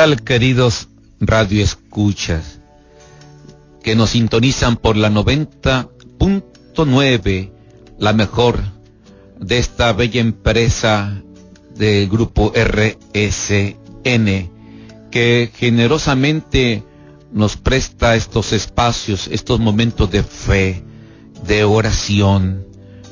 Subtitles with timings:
[0.00, 0.88] tal, queridos
[1.20, 2.60] radioescuchas?
[3.82, 7.50] Que nos sintonizan por la 90.9,
[7.98, 8.58] la mejor
[9.38, 11.20] de esta bella empresa
[11.76, 13.76] del grupo RSN,
[15.10, 16.82] que generosamente
[17.30, 20.82] nos presta estos espacios, estos momentos de fe,
[21.46, 22.66] de oración,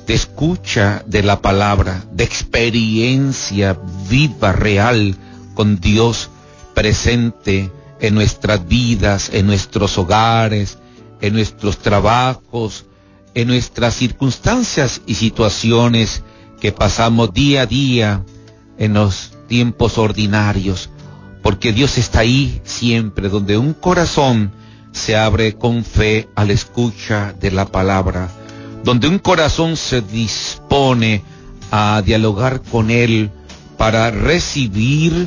[0.06, 3.78] de escucha de la palabra, de experiencia
[4.08, 5.14] viva, real
[5.54, 6.30] con Dios
[6.78, 10.78] presente en nuestras vidas, en nuestros hogares,
[11.20, 12.86] en nuestros trabajos,
[13.34, 16.22] en nuestras circunstancias y situaciones
[16.60, 18.24] que pasamos día a día
[18.78, 20.88] en los tiempos ordinarios,
[21.42, 24.52] porque Dios está ahí siempre, donde un corazón
[24.92, 28.28] se abre con fe a la escucha de la palabra,
[28.84, 31.24] donde un corazón se dispone
[31.72, 33.32] a dialogar con Él
[33.76, 35.26] para recibir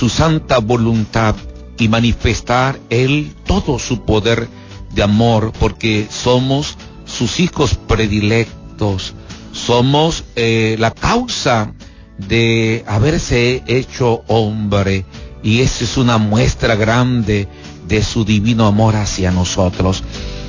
[0.00, 1.34] su santa voluntad
[1.78, 4.48] y manifestar Él todo su poder
[4.94, 9.12] de amor, porque somos sus hijos predilectos,
[9.52, 11.74] somos eh, la causa
[12.16, 15.04] de haberse hecho hombre,
[15.42, 17.46] y esa es una muestra grande
[17.86, 20.02] de su divino amor hacia nosotros.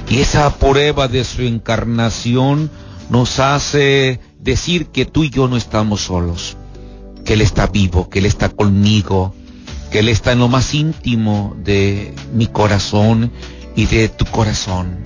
[0.10, 2.72] Y esa prueba de su encarnación
[3.10, 6.56] nos hace decir que tú y yo no estamos solos
[7.26, 9.34] que Él está vivo, que Él está conmigo,
[9.92, 13.32] que Él está en lo más íntimo de mi corazón
[13.76, 15.04] y de tu corazón.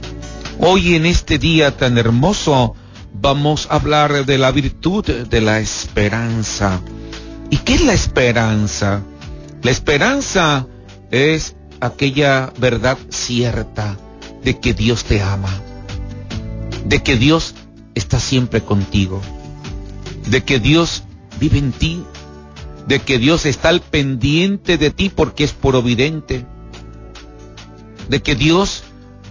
[0.60, 2.76] Hoy en este día tan hermoso
[3.14, 6.82] vamos a hablar de la virtud de la esperanza.
[7.50, 9.02] ¿Y qué es la esperanza?
[9.64, 10.68] La esperanza
[11.12, 13.98] es aquella verdad cierta
[14.44, 15.50] de que Dios te ama,
[16.86, 17.56] de que Dios
[17.96, 19.20] está siempre contigo,
[20.28, 21.04] de que Dios
[21.40, 22.04] vive en ti,
[22.88, 26.46] de que Dios está al pendiente de ti porque es providente,
[28.10, 28.84] de que Dios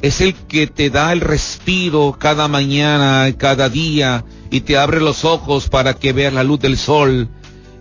[0.02, 5.24] es el que te da el respiro cada mañana, cada día, y te abre los
[5.24, 7.28] ojos para que veas la luz del sol,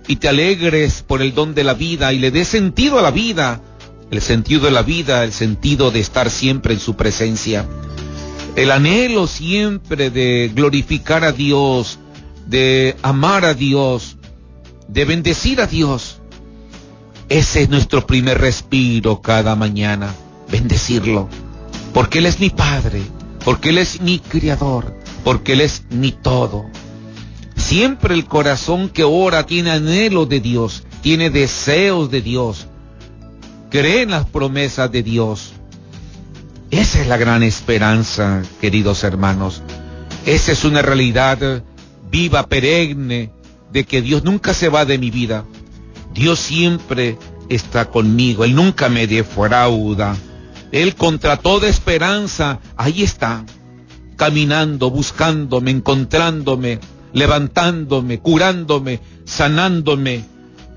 [0.08, 3.12] y te alegres por el don de la vida, y le des sentido a la
[3.12, 3.62] vida,
[4.12, 7.66] el sentido de la vida, el sentido de estar siempre en su presencia,
[8.56, 12.00] el anhelo siempre de glorificar a Dios,
[12.48, 14.18] de amar a Dios,
[14.88, 16.20] de bendecir a Dios.
[17.30, 20.14] Ese es nuestro primer respiro cada mañana,
[20.52, 21.30] bendecirlo,
[21.94, 23.02] porque Él es mi Padre,
[23.44, 26.66] porque Él es mi Criador, porque Él es mi todo.
[27.56, 32.68] Siempre el corazón que ora tiene anhelo de Dios, tiene deseos de Dios,
[33.70, 35.54] cree en las promesas de Dios.
[36.70, 39.62] Esa es la gran esperanza, queridos hermanos.
[40.26, 41.64] Esa es una realidad
[42.10, 43.32] viva, perenne,
[43.74, 45.46] de que Dios nunca se va de mi vida.
[46.14, 47.18] Dios siempre
[47.50, 50.16] está conmigo, Él nunca me defrauda.
[50.72, 53.46] Él contra toda esperanza, ahí está,
[54.16, 56.80] caminando, buscándome, encontrándome,
[57.14, 60.24] levantándome, curándome, sanándome,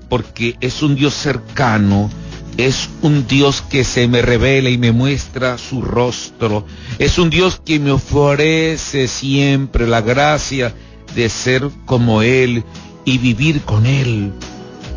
[0.09, 2.09] porque es un Dios cercano,
[2.57, 6.65] es un Dios que se me revela y me muestra su rostro,
[6.97, 10.73] es un Dios que me ofrece siempre la gracia
[11.15, 12.63] de ser como Él
[13.07, 14.33] y vivir con Él,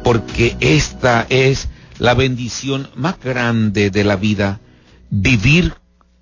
[0.02, 1.68] porque esta es
[2.00, 4.58] la bendición más grande de la vida,
[5.10, 5.74] vivir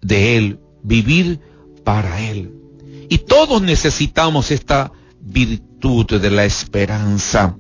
[0.03, 1.41] de Él, vivir
[1.85, 2.53] para Él.
[3.09, 7.57] Y todos necesitamos esta virtud de la esperanza.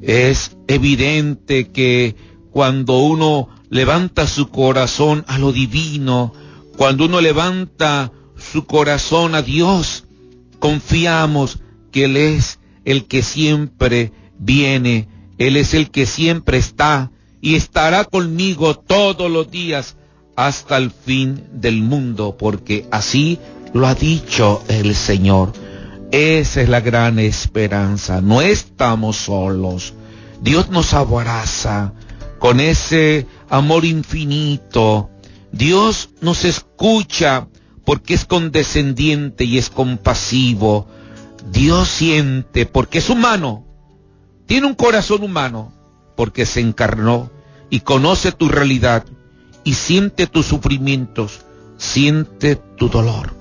[0.00, 2.14] Es evidente que
[2.52, 6.32] cuando uno levanta su corazón a lo divino,
[6.76, 10.04] cuando uno levanta su corazón a Dios,
[10.60, 11.58] confiamos
[11.90, 15.08] que Él es el que siempre viene,
[15.38, 19.96] Él es el que siempre está y estará conmigo todos los días
[20.36, 23.38] hasta el fin del mundo, porque así
[23.72, 25.52] lo ha dicho el Señor.
[26.10, 28.20] Esa es la gran esperanza.
[28.20, 29.94] No estamos solos.
[30.40, 31.92] Dios nos abraza
[32.38, 35.10] con ese amor infinito.
[35.50, 37.48] Dios nos escucha
[37.84, 40.86] porque es condescendiente y es compasivo.
[41.50, 43.64] Dios siente porque es humano,
[44.46, 45.72] tiene un corazón humano,
[46.16, 47.30] porque se encarnó
[47.70, 49.04] y conoce tu realidad
[49.62, 51.44] y siente tus sufrimientos,
[51.76, 53.34] siente tu dolor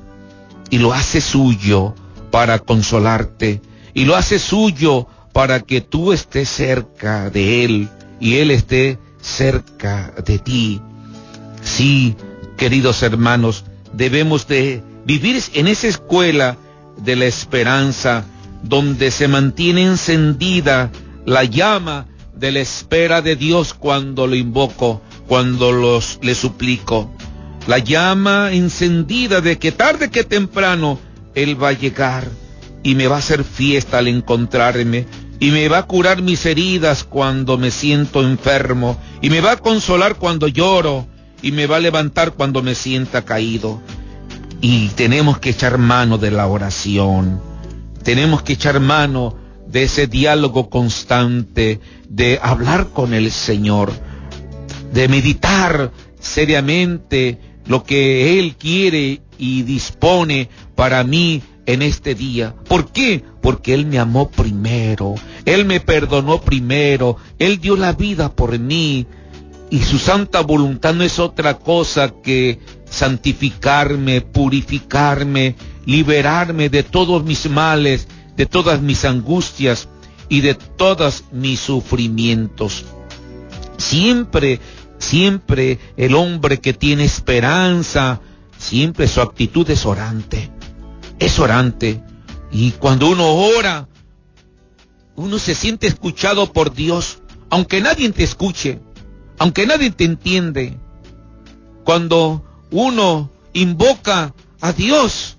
[0.69, 1.93] y lo hace suyo
[2.31, 3.61] para consolarte
[3.93, 7.89] y lo hace suyo para que tú estés cerca de Él
[8.19, 10.81] y Él esté cerca de ti.
[11.61, 12.15] Sí,
[12.57, 16.57] queridos hermanos, debemos de vivir en esa escuela
[16.97, 18.25] de la esperanza,
[18.63, 20.91] donde se mantiene encendida
[21.25, 27.11] la llama de la espera de Dios cuando lo invoco, cuando los le suplico.
[27.67, 30.99] La llama encendida de que tarde que temprano
[31.35, 32.27] Él va a llegar
[32.83, 35.05] y me va a hacer fiesta al encontrarme
[35.39, 39.57] y me va a curar mis heridas cuando me siento enfermo y me va a
[39.57, 41.07] consolar cuando lloro
[41.41, 43.81] y me va a levantar cuando me sienta caído.
[44.63, 47.41] Y tenemos que echar mano de la oración.
[48.01, 49.35] Tenemos que echar mano
[49.67, 53.91] de ese diálogo constante, de hablar con el Señor,
[54.93, 62.55] de meditar seriamente lo que Él quiere y dispone para mí en este día.
[62.69, 63.21] ¿Por qué?
[63.41, 69.07] Porque Él me amó primero, Él me perdonó primero, Él dio la vida por mí
[69.73, 72.59] y su santa voluntad no es otra cosa que
[72.89, 75.55] santificarme, purificarme,
[75.85, 79.89] liberarme de todos mis males, de todas mis angustias
[80.29, 82.85] y de todos mis sufrimientos.
[83.77, 84.59] Siempre,
[84.99, 88.21] siempre el hombre que tiene esperanza,
[88.57, 90.51] siempre su actitud es orante
[91.25, 92.03] es orante.
[92.51, 93.87] Y cuando uno ora,
[95.15, 97.19] uno se siente escuchado por Dios,
[97.49, 98.79] aunque nadie te escuche,
[99.43, 100.77] aunque nadie te entiende.
[101.83, 105.37] Cuando uno invoca a Dios,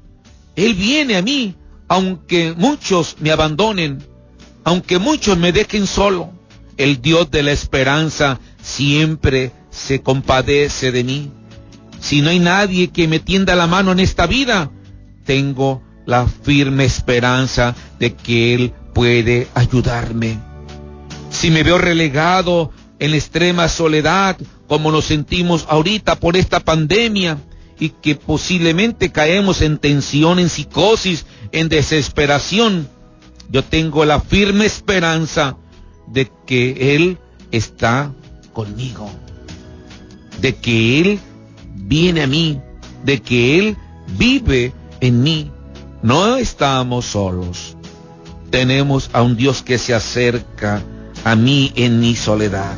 [0.57, 1.55] Él viene a mí,
[1.89, 4.07] aunque muchos me abandonen,
[4.63, 6.31] aunque muchos me dejen solo.
[6.77, 11.31] El Dios de la esperanza siempre se compadece de mí.
[11.99, 14.71] Si no hay nadie que me tienda la mano en esta vida,
[15.25, 20.39] tengo la firme esperanza de que Él puede ayudarme.
[21.31, 24.37] Si me veo relegado en extrema soledad,
[24.67, 27.39] como nos sentimos ahorita por esta pandemia,
[27.79, 32.89] y que posiblemente caemos en tensión, en psicosis, en desesperación,
[33.51, 35.57] yo tengo la firme esperanza
[36.07, 37.19] de que Él
[37.51, 38.13] está
[38.53, 39.11] conmigo,
[40.41, 41.21] de que Él
[41.75, 42.61] viene a mí,
[43.05, 43.77] de que Él
[44.17, 45.51] vive en mí.
[46.03, 47.77] No estamos solos.
[48.51, 50.83] Tenemos a un Dios que se acerca
[51.25, 52.77] a mí en mi soledad.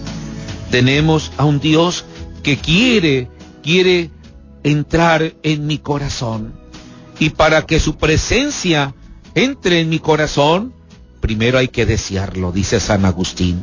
[0.71, 2.05] Tenemos a un Dios
[2.43, 3.29] que quiere,
[3.63, 4.11] quiere
[4.63, 6.55] entrar en mi corazón.
[7.19, 8.95] Y para que su presencia
[9.35, 10.73] entre en mi corazón,
[11.21, 13.63] primero hay que desearlo, dice San Agustín.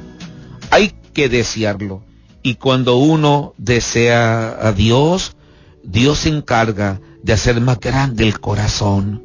[0.69, 2.03] Hay que desearlo.
[2.41, 5.35] Y cuando uno desea a Dios,
[5.83, 9.23] Dios se encarga de hacer más grande el corazón,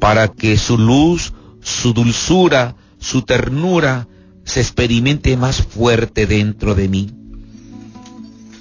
[0.00, 4.08] para que su luz, su dulzura, su ternura
[4.44, 7.10] se experimente más fuerte dentro de mí.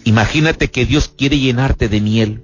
[0.05, 2.43] Imagínate que Dios quiere llenarte de miel,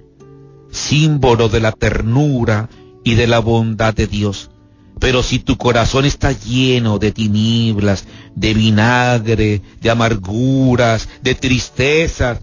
[0.70, 2.68] símbolo de la ternura
[3.04, 4.50] y de la bondad de Dios.
[4.98, 12.40] Pero si tu corazón está lleno de tinieblas, de vinagre, de amarguras, de tristezas,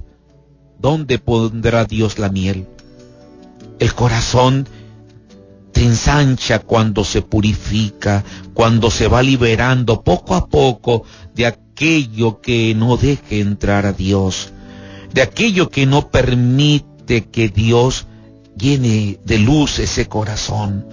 [0.80, 2.68] ¿dónde pondrá Dios la miel?
[3.80, 4.68] El corazón
[5.78, 8.24] te ensancha cuando se purifica,
[8.56, 11.04] cuando se va liberando poco a poco
[11.36, 14.54] de aquello que no deje entrar a Dios,
[15.14, 18.08] de aquello que no permite que Dios
[18.58, 20.84] llene de luz ese corazón.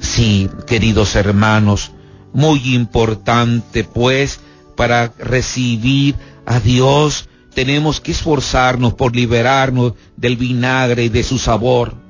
[0.00, 1.90] Sí, queridos hermanos,
[2.32, 4.40] muy importante pues
[4.76, 6.14] para recibir
[6.46, 12.09] a Dios tenemos que esforzarnos por liberarnos del vinagre y de su sabor.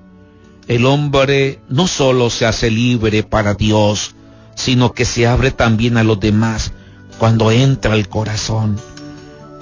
[0.68, 4.14] El hombre no solo se hace libre para Dios,
[4.54, 6.72] sino que se abre también a los demás
[7.18, 8.78] cuando entra el corazón.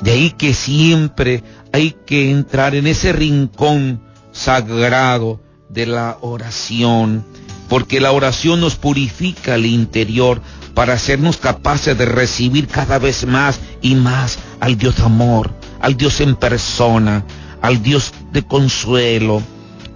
[0.02, 4.02] De ahí que siempre hay que entrar en ese rincón
[4.33, 7.25] sagrado de la oración,
[7.69, 10.40] porque la oración nos purifica el interior
[10.75, 15.50] para hacernos capaces de recibir cada vez más y más al Dios amor,
[15.81, 17.25] al Dios en persona,
[17.61, 19.43] al Dios de consuelo,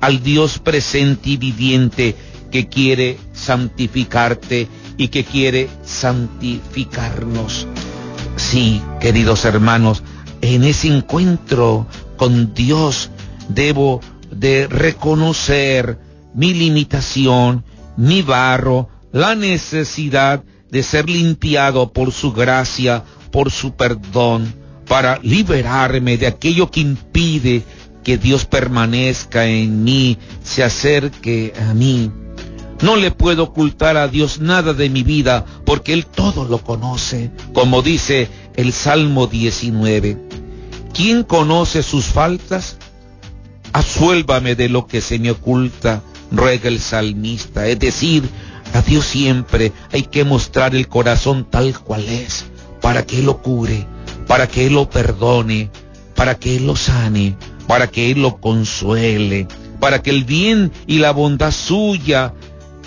[0.02, 2.16] al Dios presente y viviente
[2.50, 4.66] que quiere santificarte
[4.98, 7.68] y que quiere santificarnos.
[8.36, 10.02] Sí, queridos hermanos,
[10.40, 13.10] en ese encuentro con Dios
[13.48, 14.00] debo
[14.32, 15.98] de reconocer
[16.34, 17.64] mi limitación,
[17.96, 26.18] mi barro, la necesidad de ser limpiado por su gracia, por su perdón para liberarme
[26.18, 27.62] de aquello que impide
[28.02, 32.10] que Dios permanezca en mí, se acerque a mí.
[32.82, 37.30] No le puedo ocultar a Dios nada de mi vida porque Él todo lo conoce,
[37.52, 40.18] como dice el Salmo 19.
[40.92, 42.76] ¿Quién conoce sus faltas?
[43.72, 47.68] Asuélvame de lo que se me oculta, ruega el salmista.
[47.68, 48.28] Es decir,
[48.74, 52.46] a Dios siempre hay que mostrar el corazón tal cual es
[52.80, 53.86] para que Él lo cure,
[54.26, 55.70] para que Él lo perdone,
[56.22, 57.36] para que Él lo sane,
[57.66, 59.48] para que Él lo consuele,
[59.80, 62.32] para que el bien y la bondad suya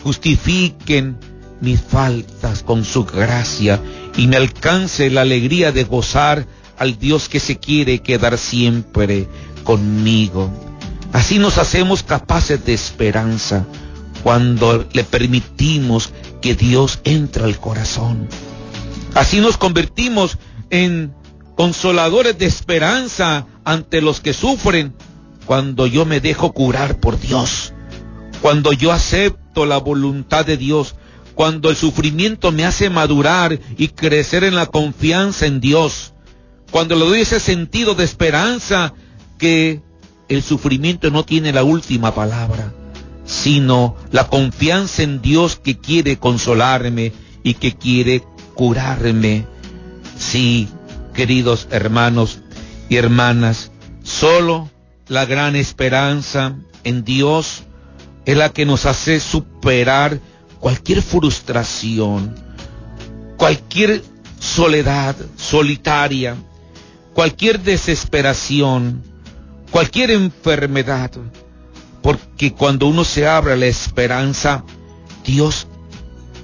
[0.05, 1.17] justifiquen
[1.59, 3.81] mis faltas con su gracia
[4.15, 9.27] y me alcance la alegría de gozar al Dios que se quiere quedar siempre
[9.65, 10.49] conmigo.
[11.11, 13.65] Así nos hacemos capaces de esperanza
[14.23, 18.29] cuando le permitimos que Dios entre al corazón.
[19.13, 20.37] Así nos convertimos
[20.69, 21.13] en
[21.55, 24.93] consoladores de esperanza ante los que sufren
[25.45, 27.73] cuando yo me dejo curar por Dios,
[28.41, 30.95] cuando yo acepto la voluntad de Dios,
[31.33, 36.13] cuando el sufrimiento me hace madurar y crecer en la confianza en Dios,
[36.71, 38.93] cuando le doy ese sentido de esperanza
[39.37, 39.81] que
[40.27, 42.73] el sufrimiento no tiene la última palabra,
[43.25, 48.23] sino la confianza en Dios que quiere consolarme y que quiere
[48.55, 49.45] curarme.
[50.17, 50.67] Sí,
[51.15, 52.41] queridos hermanos
[52.89, 53.71] y hermanas,
[54.03, 54.69] solo
[55.07, 57.63] la gran esperanza en Dios
[58.25, 60.19] es la que nos hace superar
[60.59, 62.35] cualquier frustración,
[63.37, 64.03] cualquier
[64.39, 66.35] soledad solitaria,
[67.13, 69.03] cualquier desesperación,
[69.71, 71.11] cualquier enfermedad,
[72.01, 74.63] porque cuando uno se abre la esperanza,
[75.23, 75.67] Dios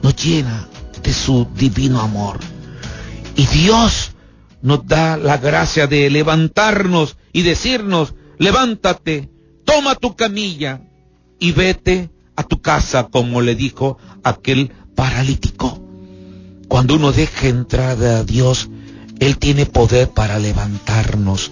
[0.01, 0.67] nos llena
[1.03, 2.39] de su divino amor.
[3.35, 4.10] Y Dios
[4.61, 9.29] nos da la gracia de levantarnos y decirnos, levántate,
[9.65, 10.81] toma tu camilla
[11.39, 15.81] y vete a tu casa, como le dijo aquel paralítico.
[16.67, 18.69] Cuando uno deja entrar a Dios,
[19.19, 21.51] Él tiene poder para levantarnos,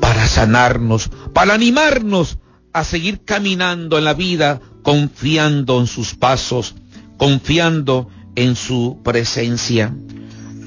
[0.00, 2.38] para sanarnos, para animarnos
[2.72, 6.74] a seguir caminando en la vida, confiando en sus pasos,
[7.16, 9.94] confiando en su presencia.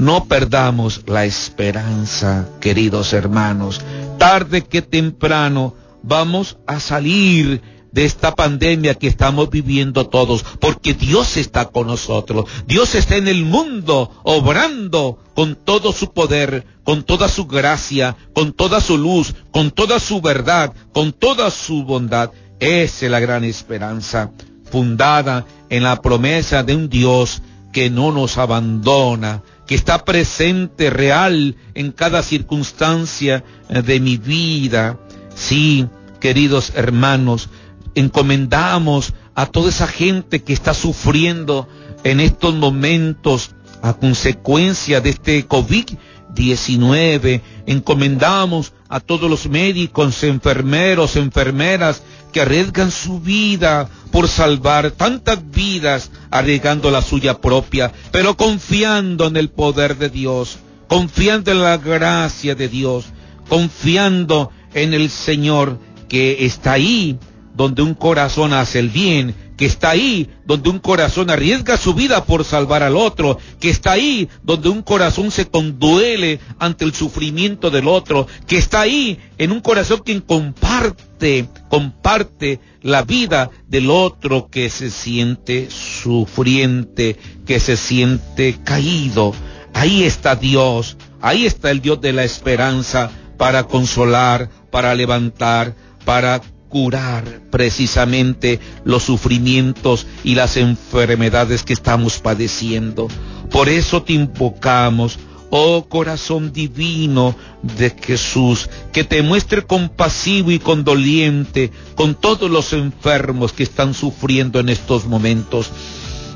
[0.01, 3.81] No perdamos la esperanza, queridos hermanos.
[4.17, 11.37] Tarde que temprano vamos a salir de esta pandemia que estamos viviendo todos, porque Dios
[11.37, 12.45] está con nosotros.
[12.65, 18.53] Dios está en el mundo obrando con todo su poder, con toda su gracia, con
[18.53, 22.31] toda su luz, con toda su verdad, con toda su bondad.
[22.59, 24.31] Esa es la gran esperanza,
[24.71, 31.55] fundada en la promesa de un Dios que no nos abandona, que está presente real
[31.75, 34.99] en cada circunstancia de mi vida.
[35.33, 35.87] Sí,
[36.19, 37.47] queridos hermanos,
[37.95, 41.69] encomendamos a toda esa gente que está sufriendo
[42.03, 47.41] en estos momentos a consecuencia de este COVID-19.
[47.65, 56.11] Encomendamos a todos los médicos, enfermeros, enfermeras que arriesgan su vida por salvar tantas vidas,
[56.29, 62.53] arriesgando la suya propia, pero confiando en el poder de Dios, confiando en la gracia
[62.53, 63.05] de Dios,
[63.47, 65.79] confiando en el Señor
[66.09, 67.17] que está ahí
[67.55, 72.25] donde un corazón hace el bien, que está ahí donde un corazón arriesga su vida
[72.25, 77.69] por salvar al otro, que está ahí donde un corazón se conduele ante el sufrimiento
[77.69, 84.47] del otro, que está ahí en un corazón quien comparte, comparte la vida del otro
[84.49, 89.31] que se siente sufriente, que se siente caído.
[89.75, 96.41] Ahí está Dios, ahí está el Dios de la esperanza para consolar, para levantar, para
[96.71, 103.09] curar precisamente los sufrimientos y las enfermedades que estamos padeciendo.
[103.51, 111.71] Por eso te invocamos, oh corazón divino de Jesús, que te muestre compasivo y condoliente
[111.95, 115.69] con todos los enfermos que están sufriendo en estos momentos.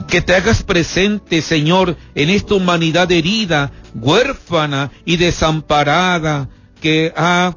[0.10, 6.50] Que te hagas presente, Señor, en esta humanidad herida, huérfana y desamparada,
[6.82, 7.56] que ha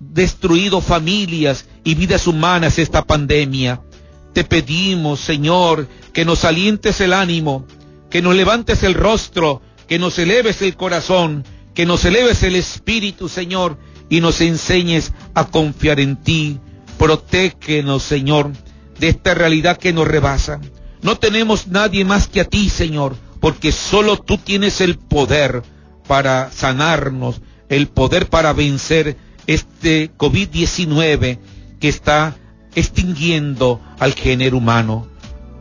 [0.00, 3.80] destruido familias y vidas humanas esta pandemia.
[4.32, 7.66] Te pedimos, Señor, que nos alientes el ánimo,
[8.10, 11.44] que nos levantes el rostro, que nos eleves el corazón,
[11.74, 16.58] que nos eleves el espíritu, Señor, y nos enseñes a confiar en ti.
[16.98, 18.52] Protégenos, Señor,
[18.98, 20.60] de esta realidad que nos rebasa.
[21.02, 25.62] No tenemos nadie más que a ti, Señor, porque solo tú tienes el poder
[26.06, 31.38] para sanarnos, el poder para vencer este COVID-19
[31.80, 32.36] que está
[32.74, 35.08] extinguiendo al género humano.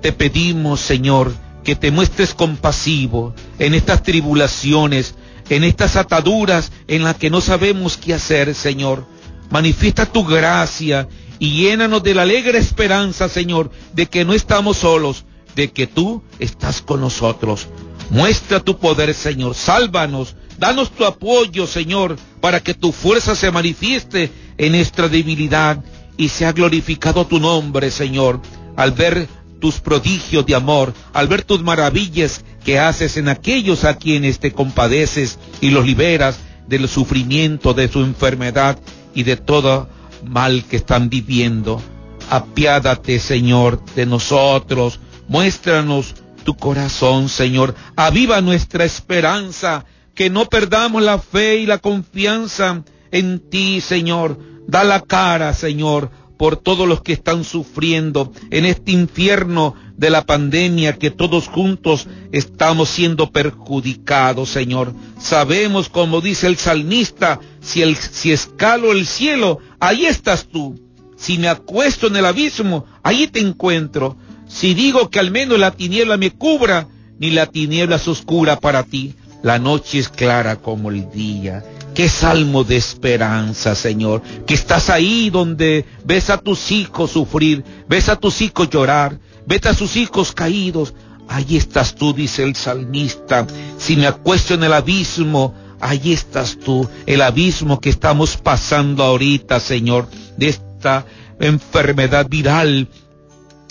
[0.01, 1.33] Te pedimos, Señor,
[1.63, 5.15] que te muestres compasivo en estas tribulaciones,
[5.49, 9.05] en estas ataduras en las que no sabemos qué hacer, Señor.
[9.49, 11.07] Manifiesta tu gracia
[11.39, 16.21] y llénanos de la alegre esperanza, Señor, de que no estamos solos, de que tú
[16.37, 17.67] estás con nosotros.
[18.11, 19.55] Muestra tu poder, Señor.
[19.55, 25.81] Sálvanos Danos tu apoyo, Señor, para que tu fuerza se manifieste en nuestra debilidad
[26.19, 28.41] y sea glorificado tu nombre, Señor,
[28.75, 29.29] al ver
[29.61, 34.51] tus prodigios de amor, al ver tus maravillas que haces en aquellos a quienes te
[34.51, 38.77] compadeces y los liberas del sufrimiento, de su enfermedad
[39.15, 39.87] y de todo
[40.25, 41.81] mal que están viviendo.
[42.29, 44.99] Apiádate, Señor, de nosotros.
[45.29, 47.75] Muéstranos tu corazón, Señor.
[47.95, 49.85] Aviva nuestra esperanza.
[50.13, 54.37] Que no perdamos la fe y la confianza en ti, Señor.
[54.69, 60.27] Da la cara, Señor, por todos los que están sufriendo en este infierno de la
[60.27, 64.93] pandemia que todos juntos estamos siendo perjudicados, Señor.
[65.19, 67.81] Sabemos, como dice el salmista, si,
[68.31, 70.79] escalo el cielo, ahí estás tú.
[71.17, 74.17] Si me acuesto en el abismo, ahí te encuentro.
[74.47, 78.83] Si digo que al menos la tiniebla me cubra, ni la tiniebla es oscura para
[78.83, 79.15] ti.
[79.41, 81.63] La noche es clara como el día.
[81.93, 84.21] Qué salmo de esperanza, Señor.
[84.45, 89.65] Que estás ahí donde ves a tus hijos sufrir, ves a tus hijos llorar, ves
[89.65, 90.93] a sus hijos caídos.
[91.27, 93.45] Ahí estás tú, dice el salmista.
[93.77, 96.89] Si me acuesto en el abismo, ahí estás tú.
[97.05, 101.05] El abismo que estamos pasando ahorita, Señor, de esta
[101.39, 102.87] enfermedad viral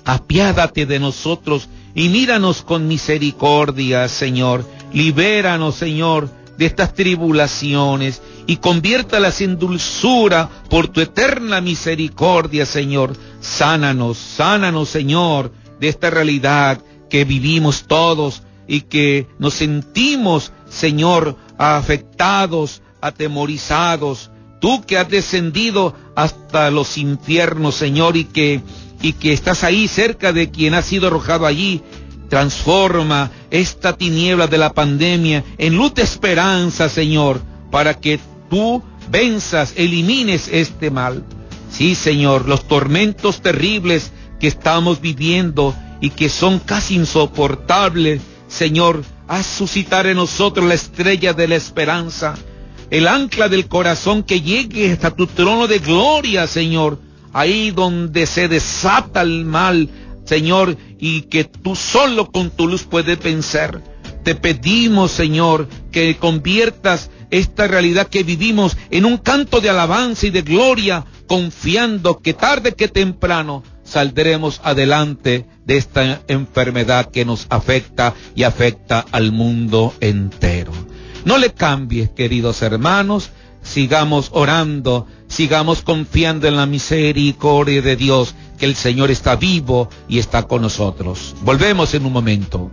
[0.09, 4.65] apiádate de nosotros y míranos con misericordia, Señor.
[4.95, 13.17] Libéranos, Señor, de estas tribulaciones y conviértalas en dulzura por tu eterna misericordia, Señor.
[13.41, 22.83] Sánanos, sánanos, Señor, de esta realidad que vivimos todos y que nos sentimos, Señor, afectados,
[23.01, 24.31] atemorizados.
[24.61, 28.61] Tú que has descendido hasta los infiernos, Señor, y que
[29.01, 31.83] y que estás ahí cerca de quien ha sido arrojado allí.
[32.29, 39.73] Transforma esta tiniebla de la pandemia en luz de esperanza, Señor, para que tú venzas,
[39.77, 41.25] elimines este mal.
[41.71, 49.47] Sí, Señor, los tormentos terribles que estamos viviendo y que son casi insoportables, Señor, haz
[49.47, 52.35] suscitar en nosotros la estrella de la esperanza,
[52.91, 56.99] el ancla del corazón que llegue hasta tu trono de gloria, Señor,
[57.33, 59.89] ahí donde se desata el mal,
[60.29, 63.81] Señor, y que tú solo con tu luz puedes vencer.
[64.25, 70.31] Te pedimos, Señor, que conviertas esta realidad que vivimos en un canto de alabanza y
[70.31, 78.13] de gloria, confiando que tarde que temprano saldremos adelante de esta enfermedad que nos afecta
[78.35, 80.73] y afecta al mundo entero.
[81.25, 83.31] No le cambies, queridos hermanos,
[83.63, 90.19] sigamos orando, sigamos confiando en la misericordia de Dios, que el Señor está vivo y
[90.19, 91.35] está con nosotros.
[91.43, 92.71] Volvemos en un momento.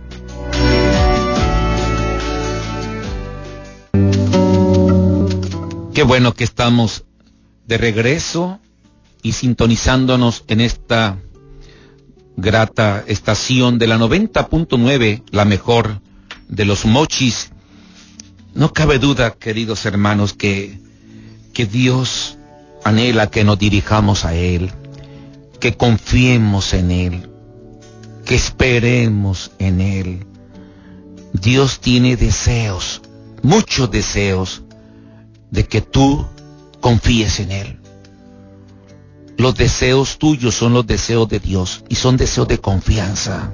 [5.94, 7.04] Qué bueno que estamos
[7.66, 8.60] de regreso
[9.22, 11.18] y sintonizándonos en esta
[12.36, 16.00] grata estación de la 90.9, la mejor
[16.48, 17.50] de los mochis.
[18.54, 20.84] No cabe duda, queridos hermanos, que
[21.56, 22.36] que Dios
[22.84, 24.70] anhela que nos dirijamos a Él,
[25.58, 27.30] que confiemos en Él,
[28.24, 30.26] que esperemos en Él.
[31.32, 33.02] Dios tiene deseos,
[33.42, 34.62] muchos deseos,
[35.50, 36.26] de que tú
[36.80, 37.80] confíes en Él.
[39.38, 43.52] Los deseos tuyos son los deseos de Dios y son deseos de confianza.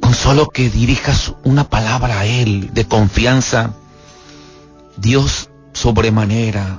[0.00, 3.74] Con solo que dirijas una palabra a Él de confianza,
[4.96, 6.78] Dios sobremanera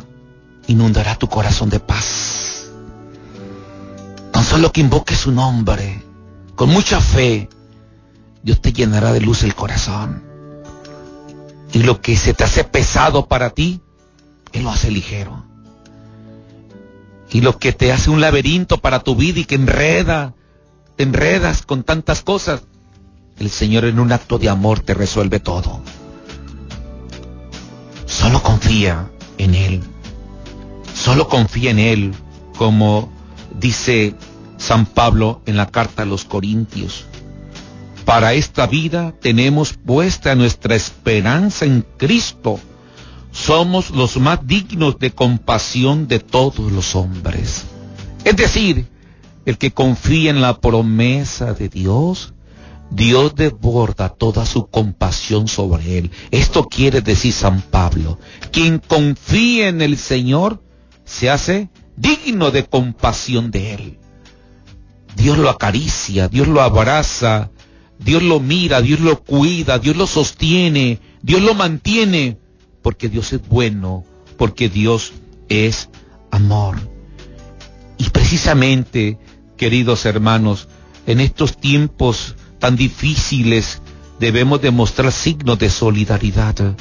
[0.67, 2.52] inundará tu corazón de paz.
[4.53, 6.03] Solo que invoques su nombre,
[6.53, 7.49] con mucha fe,
[8.43, 10.23] Dios te llenará de luz el corazón.
[11.71, 13.81] Y lo que se te hace pesado para ti,
[14.51, 15.43] Él lo hace ligero.
[17.31, 20.35] Y lo que te hace un laberinto para tu vida y que enreda,
[20.97, 22.61] te enredas con tantas cosas,
[23.39, 25.81] el Señor en un acto de amor te resuelve todo.
[28.05, 29.81] Solo confía en Él.
[30.93, 32.13] Solo confía en Él,
[32.55, 33.11] como
[33.59, 34.15] dice
[34.63, 37.03] San Pablo en la carta a los Corintios.
[38.05, 42.61] Para esta vida tenemos puesta nuestra esperanza en Cristo.
[43.33, 47.65] Somos los más dignos de compasión de todos los hombres.
[48.23, 48.87] Es decir,
[49.45, 52.33] el que confía en la promesa de Dios
[52.89, 56.11] Dios desborda toda su compasión sobre él.
[56.31, 58.17] Esto quiere decir San Pablo.
[58.51, 60.63] Quien confía en el Señor
[61.03, 63.99] se hace digno de compasión de él.
[65.15, 67.51] Dios lo acaricia, Dios lo abraza,
[67.99, 72.37] Dios lo mira, Dios lo cuida, Dios lo sostiene, Dios lo mantiene
[72.81, 74.03] porque Dios es bueno,
[74.37, 75.13] porque Dios
[75.49, 75.89] es
[76.31, 76.77] amor.
[77.97, 79.17] Y precisamente,
[79.55, 80.67] queridos hermanos,
[81.07, 83.81] en estos tiempos tan difíciles
[84.19, 86.75] debemos demostrar signos de solidaridad.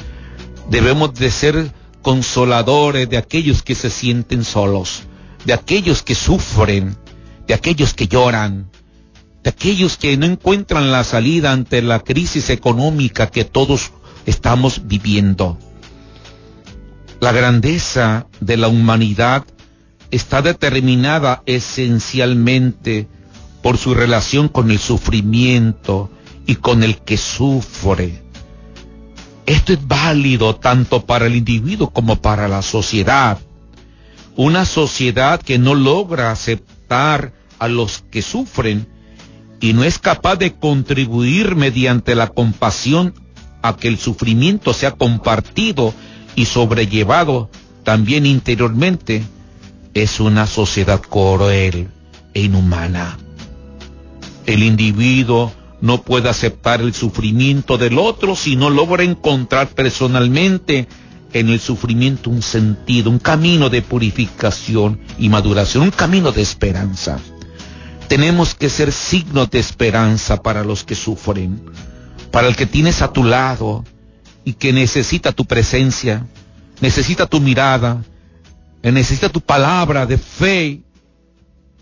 [0.69, 5.03] Debemos de ser consoladores de aquellos que se sienten solos,
[5.45, 6.97] de aquellos que sufren,
[7.47, 8.71] de aquellos que lloran,
[9.43, 13.93] de aquellos que no encuentran la salida ante la crisis económica que todos
[14.27, 15.59] estamos viviendo.
[17.21, 19.45] La grandeza de la humanidad
[20.11, 23.09] está determinada esencialmente
[23.63, 26.11] por su relación con el sufrimiento
[26.47, 28.23] y con el que sufre.
[29.47, 33.39] Esto es válido tanto para el individuo como para la sociedad.
[34.37, 38.87] Una sociedad que no logra aceptar a los que sufren
[39.61, 43.15] y no es capaz de contribuir mediante la compasión
[43.63, 45.95] a que el sufrimiento sea compartido
[46.35, 47.51] y sobrellevado
[47.85, 49.25] también interiormente,
[49.95, 51.89] es una sociedad cruel
[52.35, 53.19] e inhumana.
[54.47, 60.89] El individuo no puede aceptar el sufrimiento del otro si no logra encontrar personalmente
[61.33, 67.19] en el sufrimiento un sentido, un camino de purificación y maduración, un camino de esperanza.
[68.09, 71.65] Tenemos que ser signos de esperanza para los que sufren,
[72.31, 73.85] para el que tienes a tu lado
[74.45, 76.27] y que necesita tu presencia,
[76.81, 78.03] necesita tu mirada,
[78.83, 80.83] necesita tu palabra de fe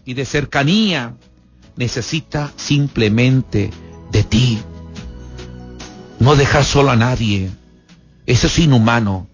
[0.04, 1.16] y de cercanía,
[1.76, 3.70] necesita simplemente
[4.12, 4.58] de ti.
[6.18, 7.50] No dejar solo a nadie,
[8.26, 9.29] eso es inhumano.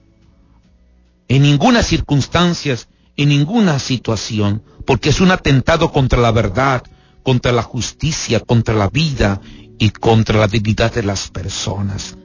[1.29, 2.77] En ninguna circunstancia,
[3.17, 6.83] en ninguna situación, porque es un atentado contra la verdad,
[7.23, 9.41] contra la justicia, contra la vida
[9.79, 12.17] y contra la dignidad de las personas.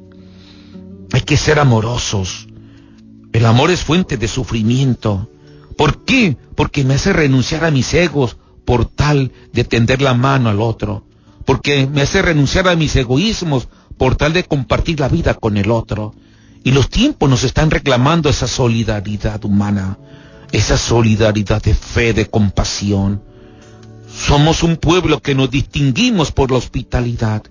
[1.12, 2.48] Hay que ser amorosos.
[3.34, 5.30] El amor es fuente de sufrimiento.
[5.78, 6.38] ¿Por qué?
[6.56, 11.06] Porque me hace renunciar a mis egos por tal de tender la mano al otro.
[11.46, 15.72] Porque me hace renunciar a mis egoísmos por tal de compartir la vida con el
[15.72, 16.14] otro.
[16.64, 19.98] Y los tiempos nos están reclamando esa solidaridad humana
[20.52, 23.24] esa solidaridad de fe, de compasión.
[24.14, 27.44] Somos un pueblo que nos distinguimos por la hospitalidad,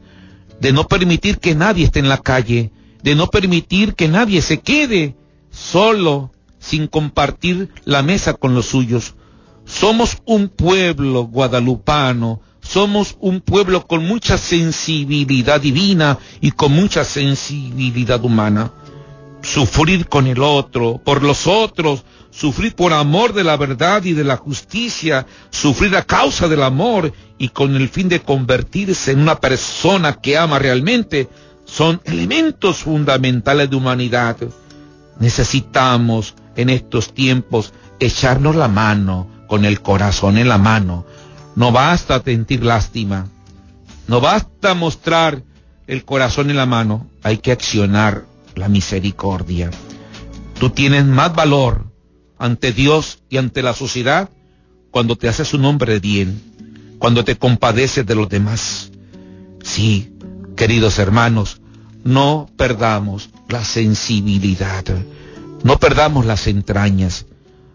[0.61, 2.71] de no permitir que nadie esté en la calle,
[3.03, 5.17] de no permitir que nadie se quede
[5.51, 9.15] solo sin compartir la mesa con los suyos.
[9.65, 18.23] Somos un pueblo guadalupano, somos un pueblo con mucha sensibilidad divina y con mucha sensibilidad
[18.23, 18.73] humana.
[19.43, 24.25] Sufrir con el otro, por los otros, sufrir por amor de la verdad y de
[24.25, 29.41] la justicia, sufrir a causa del amor y con el fin de convertirse en una
[29.41, 31.29] persona que ama realmente,
[31.65, 34.37] son elementos fundamentales de humanidad.
[35.19, 41.05] Necesitamos en estos tiempos echarnos la mano con el corazón en la mano.
[41.57, 43.27] No basta sentir lástima,
[44.07, 45.43] no basta mostrar
[45.87, 48.25] el corazón en la mano, hay que accionar
[48.55, 49.71] la misericordia.
[50.59, 51.91] Tú tienes más valor
[52.39, 54.31] ante Dios y ante la sociedad
[54.91, 58.91] cuando te haces un hombre de bien, cuando te compadeces de los demás.
[59.63, 60.13] Sí,
[60.57, 61.61] queridos hermanos,
[62.05, 64.85] no perdamos la sensibilidad,
[65.63, 67.27] no perdamos las entrañas.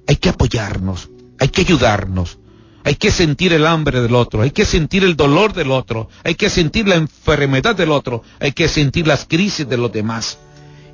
[0.08, 1.10] Hay que apoyarnos,
[1.40, 2.38] hay que ayudarnos,
[2.84, 6.36] hay que sentir el hambre del otro, hay que sentir el dolor del otro, hay
[6.36, 10.38] que sentir la enfermedad del otro, hay que sentir las crisis de los demás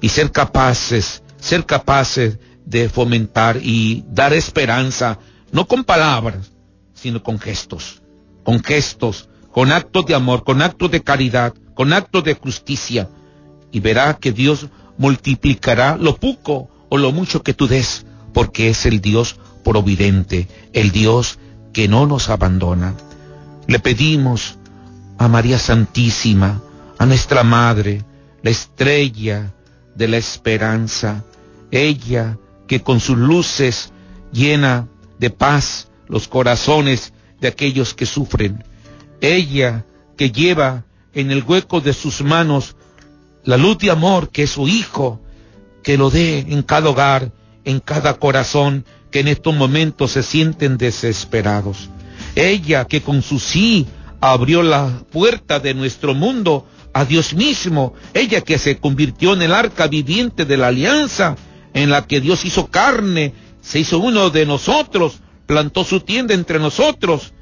[0.01, 5.19] y ser capaces, ser capaces de fomentar y dar esperanza,
[5.51, 6.51] no con palabras,
[6.93, 8.01] sino con gestos,
[8.43, 13.09] con gestos, con actos de amor, con actos de caridad, con actos de justicia,
[13.71, 18.85] y verá que Dios multiplicará lo poco o lo mucho que tú des, porque es
[18.85, 21.39] el Dios providente, el Dios
[21.73, 22.95] que no nos abandona.
[23.67, 24.57] Le pedimos
[25.17, 26.61] a María Santísima,
[26.97, 28.03] a nuestra Madre,
[28.41, 29.53] la estrella
[29.95, 31.23] de la esperanza,
[31.71, 33.91] ella que con sus luces
[34.31, 34.87] llena
[35.19, 38.63] de paz los corazones de aquellos que sufren.
[39.19, 39.85] Ella
[40.17, 42.75] que lleva en el hueco de sus manos
[43.43, 45.19] la luz de amor que es su Hijo,
[45.83, 47.31] que lo dé en cada hogar,
[47.65, 51.89] en cada corazón que en estos momentos se sienten desesperados.
[52.35, 53.87] Ella que con su sí
[54.21, 57.93] abrió la puerta de nuestro mundo a Dios mismo.
[58.13, 61.35] Ella que se convirtió en el arca viviente de la alianza
[61.73, 66.59] en la que Dios hizo carne, se hizo uno de nosotros, plantó su tienda entre
[66.59, 67.33] nosotros.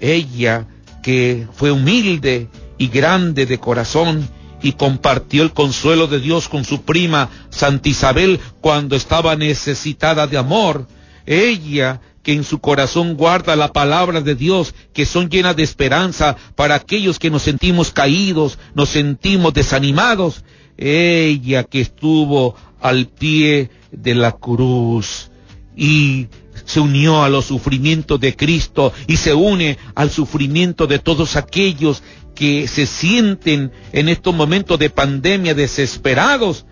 [0.00, 0.66] Ella
[1.02, 2.48] que fue humilde
[2.78, 4.28] y grande de corazón
[4.62, 10.38] y compartió el consuelo de Dios con su prima Santa Isabel cuando estaba necesitada de
[10.38, 10.86] amor.
[11.26, 16.36] Ella que en su corazón guarda la palabra de Dios, que son llenas de esperanza
[16.54, 20.44] para aquellos que nos sentimos caídos, nos sentimos desanimados.
[20.76, 25.30] Ella que estuvo al pie de la cruz
[25.76, 26.28] y
[26.64, 32.02] se unió a los sufrimientos de Cristo y se une al sufrimiento de todos aquellos
[32.34, 36.64] que se sienten en estos momentos de pandemia desesperados.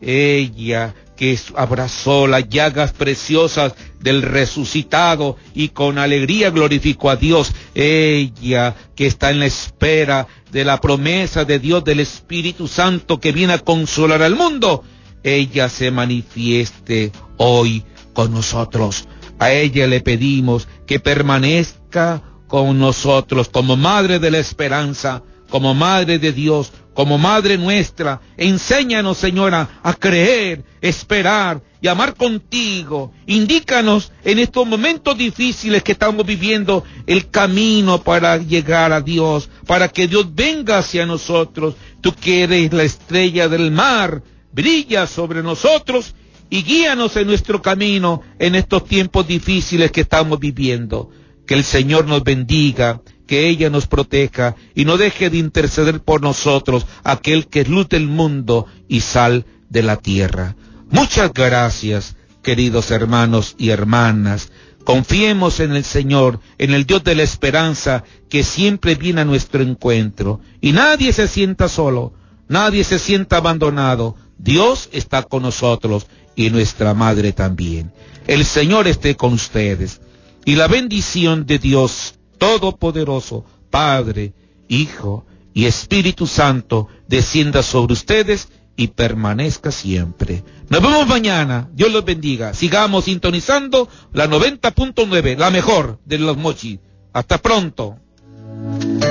[0.00, 7.52] Ella que abrazó las llagas preciosas del resucitado y con alegría glorificó a Dios.
[7.74, 13.32] Ella que está en la espera de la promesa de Dios del Espíritu Santo que
[13.32, 14.84] viene a consolar al mundo.
[15.22, 19.08] Ella se manifieste hoy con nosotros.
[19.38, 26.18] A ella le pedimos que permanezca con nosotros como Madre de la Esperanza, como Madre
[26.18, 28.22] de Dios, como Madre nuestra.
[28.38, 33.12] Enséñanos, Señora, a creer, esperar y amar contigo.
[33.26, 39.88] Indícanos en estos momentos difíciles que estamos viviendo el camino para llegar a Dios, para
[39.88, 41.74] que Dios venga hacia nosotros.
[42.00, 46.14] Tú que eres la estrella del mar, brilla sobre nosotros
[46.48, 51.10] y guíanos en nuestro camino en estos tiempos difíciles que estamos viviendo.
[51.46, 56.22] Que el Señor nos bendiga, que ella nos proteja y no deje de interceder por
[56.22, 60.56] nosotros, aquel que es luz del mundo y sal de la tierra.
[60.90, 64.52] Muchas gracias, queridos hermanos y hermanas.
[64.84, 69.62] Confiemos en el Señor, en el Dios de la esperanza que siempre viene a nuestro
[69.62, 70.40] encuentro.
[70.60, 72.12] Y nadie se sienta solo,
[72.48, 74.14] nadie se sienta abandonado.
[74.38, 77.92] Dios está con nosotros y nuestra Madre también.
[78.28, 80.00] El Señor esté con ustedes
[80.44, 84.32] y la bendición de Dios Todopoderoso, Padre,
[84.68, 90.44] Hijo y Espíritu Santo, descienda sobre ustedes y permanezca siempre.
[90.68, 91.68] Nos vemos mañana.
[91.72, 92.52] Dios los bendiga.
[92.54, 96.78] Sigamos sintonizando la 90.9, la mejor de los mochi.
[97.12, 97.96] Hasta pronto.
[98.44, 99.06] Aunque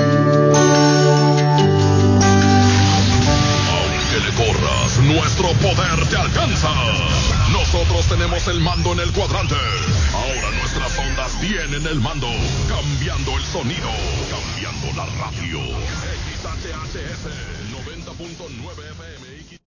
[4.24, 6.70] le corras, nuestro poder te alcanza.
[7.52, 9.56] Nosotros tenemos el mando en el cuadrante.
[11.40, 12.28] Tienen el mando.
[12.68, 13.90] Cambiando el sonido.
[14.30, 15.60] Cambiando la radio.
[16.40, 17.26] XHHS
[17.72, 18.85] 90.9 FM.